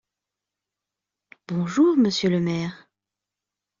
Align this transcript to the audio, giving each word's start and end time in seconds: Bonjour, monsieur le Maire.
Bonjour, 1.47 1.95
monsieur 1.95 2.31
le 2.31 2.39
Maire. 2.39 2.89